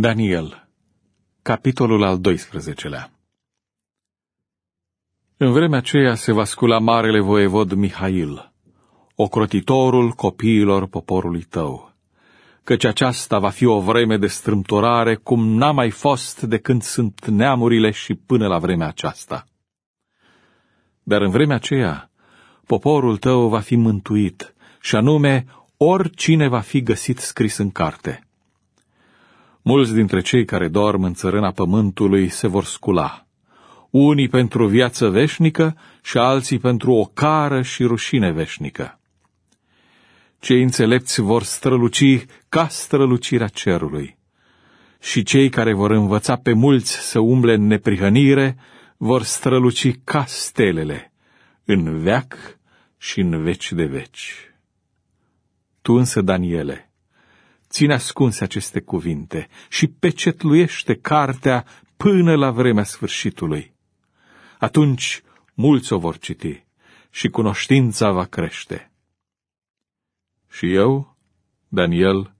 Daniel, 0.00 0.68
capitolul 1.42 2.02
al 2.02 2.20
12-lea 2.20 3.10
În 5.36 5.52
vremea 5.52 5.78
aceea 5.78 6.14
se 6.14 6.32
va 6.32 6.44
scula 6.44 6.78
marele 6.78 7.20
voievod 7.20 7.72
Mihail, 7.72 8.52
ocrotitorul 9.14 10.10
copiilor 10.10 10.86
poporului 10.86 11.42
tău, 11.42 11.92
căci 12.64 12.84
aceasta 12.84 13.38
va 13.38 13.50
fi 13.50 13.64
o 13.64 13.80
vreme 13.80 14.16
de 14.16 14.26
strâmtorare 14.26 15.14
cum 15.14 15.48
n-a 15.48 15.70
mai 15.70 15.90
fost 15.90 16.42
de 16.42 16.58
când 16.58 16.82
sunt 16.82 17.26
neamurile 17.26 17.90
și 17.90 18.14
până 18.14 18.46
la 18.46 18.58
vremea 18.58 18.86
aceasta. 18.86 19.46
Dar 21.02 21.20
în 21.20 21.30
vremea 21.30 21.56
aceea, 21.56 22.10
poporul 22.66 23.16
tău 23.16 23.48
va 23.48 23.60
fi 23.60 23.76
mântuit, 23.76 24.54
și 24.80 24.96
anume 24.96 25.46
oricine 25.76 26.48
va 26.48 26.60
fi 26.60 26.82
găsit 26.82 27.18
scris 27.18 27.56
în 27.56 27.70
carte. 27.70 28.27
Mulți 29.70 29.94
dintre 29.94 30.20
cei 30.20 30.44
care 30.44 30.68
dorm 30.68 31.02
în 31.02 31.14
țărâna 31.14 31.50
pământului 31.50 32.28
se 32.28 32.46
vor 32.46 32.64
scula, 32.64 33.26
unii 33.90 34.28
pentru 34.28 34.66
viață 34.66 35.08
veșnică 35.08 35.76
și 36.02 36.18
alții 36.18 36.58
pentru 36.58 36.92
o 36.92 37.04
cară 37.04 37.62
și 37.62 37.84
rușine 37.84 38.32
veșnică. 38.32 39.00
Cei 40.38 40.62
înțelepți 40.62 41.20
vor 41.20 41.42
străluci 41.42 42.24
ca 42.48 42.68
strălucirea 42.68 43.46
cerului 43.48 44.18
și 45.00 45.22
cei 45.22 45.48
care 45.48 45.74
vor 45.74 45.90
învăța 45.90 46.36
pe 46.36 46.52
mulți 46.52 46.92
să 46.92 47.18
umble 47.18 47.54
în 47.54 47.66
neprihănire 47.66 48.56
vor 48.96 49.22
străluci 49.22 49.98
ca 50.04 50.24
stelele, 50.26 51.12
în 51.64 51.98
veac 51.98 52.58
și 52.98 53.20
în 53.20 53.42
veci 53.42 53.72
de 53.72 53.84
veci. 53.84 54.34
Tu 55.82 55.92
însă, 55.92 56.20
Daniele, 56.20 56.87
ține 57.78 57.94
ascunse 57.94 58.44
aceste 58.44 58.80
cuvinte 58.80 59.48
și 59.68 59.86
pecetluiește 59.86 60.94
cartea 60.94 61.64
până 61.96 62.34
la 62.34 62.50
vremea 62.50 62.84
sfârșitului. 62.84 63.72
Atunci 64.58 65.22
mulți 65.54 65.92
o 65.92 65.98
vor 65.98 66.18
citi 66.18 66.64
și 67.10 67.28
cunoștința 67.28 68.10
va 68.10 68.24
crește. 68.24 68.90
Și 70.50 70.72
eu, 70.74 71.16
Daniel, 71.68 72.34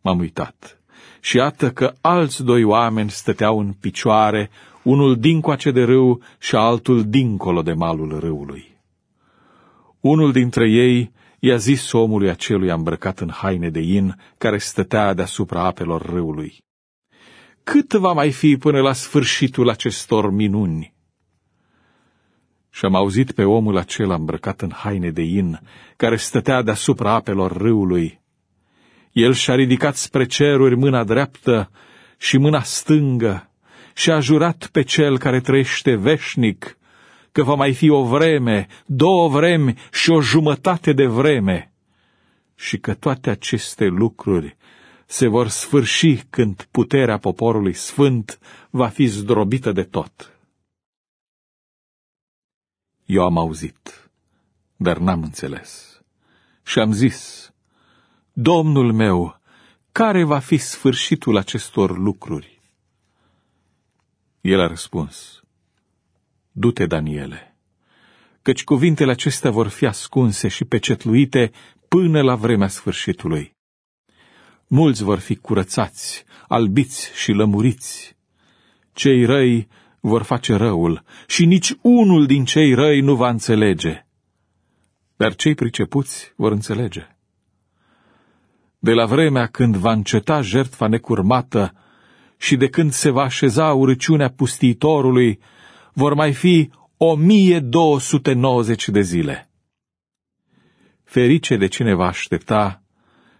m-am 0.00 0.18
uitat. 0.18 0.80
Și 1.20 1.36
iată 1.36 1.72
că 1.72 1.94
alți 2.00 2.44
doi 2.44 2.64
oameni 2.64 3.10
stăteau 3.10 3.58
în 3.58 3.72
picioare, 3.72 4.50
unul 4.82 5.16
dincoace 5.18 5.70
de 5.70 5.84
râu 5.84 6.22
și 6.38 6.56
altul 6.56 7.08
dincolo 7.08 7.62
de 7.62 7.72
malul 7.72 8.18
râului. 8.18 8.76
Unul 10.00 10.32
dintre 10.32 10.70
ei 10.70 11.12
i-a 11.38 11.56
zis 11.56 11.92
omului 11.92 12.30
acelui 12.30 12.70
îmbrăcat 12.70 13.18
în 13.18 13.30
haine 13.30 13.70
de 13.70 13.80
in, 13.80 14.16
care 14.38 14.58
stătea 14.58 15.14
deasupra 15.14 15.64
apelor 15.64 16.02
râului. 16.02 16.56
Cât 17.62 17.92
va 17.92 18.12
mai 18.12 18.30
fi 18.32 18.56
până 18.56 18.80
la 18.80 18.92
sfârșitul 18.92 19.68
acestor 19.68 20.30
minuni? 20.30 20.94
Și 22.70 22.84
am 22.84 22.94
auzit 22.94 23.32
pe 23.32 23.44
omul 23.44 23.76
acela 23.76 24.14
îmbrăcat 24.14 24.60
în 24.60 24.70
haine 24.74 25.10
de 25.10 25.22
in, 25.22 25.60
care 25.96 26.16
stătea 26.16 26.62
deasupra 26.62 27.12
apelor 27.12 27.56
râului. 27.56 28.20
El 29.12 29.32
și-a 29.32 29.54
ridicat 29.54 29.96
spre 29.96 30.26
ceruri 30.26 30.76
mâna 30.76 31.04
dreaptă 31.04 31.70
și 32.18 32.38
mâna 32.38 32.62
stângă 32.62 33.50
și 33.94 34.10
a 34.10 34.20
jurat 34.20 34.68
pe 34.72 34.82
cel 34.82 35.18
care 35.18 35.40
trăiește 35.40 35.94
veșnic 35.94 36.78
că 37.38 37.44
va 37.44 37.54
mai 37.54 37.74
fi 37.74 37.88
o 37.88 38.04
vreme, 38.04 38.66
două 38.86 39.28
vremi 39.28 39.74
și 39.92 40.10
o 40.10 40.20
jumătate 40.20 40.92
de 40.92 41.06
vreme 41.06 41.72
și 42.54 42.78
că 42.78 42.94
toate 42.94 43.30
aceste 43.30 43.84
lucruri 43.84 44.56
se 45.06 45.26
vor 45.26 45.48
sfârși 45.48 46.16
când 46.30 46.68
puterea 46.70 47.18
poporului 47.18 47.72
sfânt 47.72 48.38
va 48.70 48.88
fi 48.88 49.06
zdrobită 49.06 49.72
de 49.72 49.82
tot. 49.82 50.38
Eu 53.06 53.24
am 53.24 53.38
auzit, 53.38 54.10
dar 54.76 54.98
n-am 54.98 55.22
înțeles. 55.22 56.00
Și 56.62 56.78
am 56.78 56.92
zis, 56.92 57.50
Domnul 58.32 58.92
meu, 58.92 59.40
care 59.92 60.24
va 60.24 60.38
fi 60.38 60.56
sfârșitul 60.56 61.36
acestor 61.36 61.98
lucruri? 61.98 62.60
El 64.40 64.60
a 64.60 64.66
răspuns, 64.66 65.42
Du-te, 66.60 66.86
Daniele, 66.86 67.56
căci 68.42 68.64
cuvintele 68.64 69.10
acestea 69.10 69.50
vor 69.50 69.68
fi 69.68 69.86
ascunse 69.86 70.48
și 70.48 70.64
pecetluite 70.64 71.50
până 71.88 72.22
la 72.22 72.34
vremea 72.34 72.68
sfârșitului. 72.68 73.56
Mulți 74.66 75.02
vor 75.02 75.18
fi 75.18 75.36
curățați, 75.36 76.24
albiți 76.48 77.10
și 77.14 77.32
lămuriți. 77.32 78.16
Cei 78.92 79.24
răi 79.24 79.68
vor 80.00 80.22
face 80.22 80.54
răul 80.54 81.02
și 81.26 81.44
nici 81.44 81.74
unul 81.80 82.26
din 82.26 82.44
cei 82.44 82.74
răi 82.74 83.00
nu 83.00 83.14
va 83.14 83.28
înțelege. 83.28 84.06
Dar 85.16 85.34
cei 85.34 85.54
pricepuți 85.54 86.32
vor 86.36 86.52
înțelege. 86.52 87.16
De 88.78 88.92
la 88.92 89.04
vremea 89.06 89.46
când 89.46 89.76
va 89.76 89.92
înceta 89.92 90.40
jertfa 90.40 90.86
necurmată 90.86 91.74
și 92.36 92.56
de 92.56 92.68
când 92.68 92.92
se 92.92 93.10
va 93.10 93.22
așeza 93.22 93.72
urăciunea 93.72 94.28
pustiitorului, 94.30 95.40
vor 95.98 96.14
mai 96.14 96.32
fi 96.32 96.70
1290 96.96 98.88
de 98.88 99.00
zile. 99.00 99.50
Ferice 101.04 101.56
de 101.56 101.66
cine 101.66 101.94
va 101.94 102.06
aștepta 102.06 102.82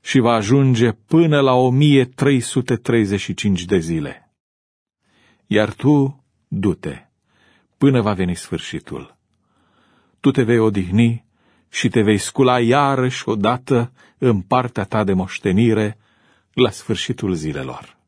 și 0.00 0.18
va 0.18 0.32
ajunge 0.32 0.92
până 0.92 1.40
la 1.40 1.52
1335 1.52 3.64
de 3.64 3.78
zile. 3.78 4.32
Iar 5.46 5.72
tu, 5.72 6.24
du-te, 6.48 6.98
până 7.78 8.00
va 8.00 8.12
veni 8.12 8.36
sfârșitul. 8.36 9.16
Tu 10.20 10.30
te 10.30 10.42
vei 10.42 10.58
odihni 10.58 11.24
și 11.70 11.88
te 11.88 12.02
vei 12.02 12.18
scula 12.18 12.60
iarăși 12.60 13.28
odată 13.28 13.92
în 14.18 14.40
partea 14.40 14.84
ta 14.84 15.04
de 15.04 15.12
moștenire 15.12 15.98
la 16.52 16.70
sfârșitul 16.70 17.34
zilelor. 17.34 18.00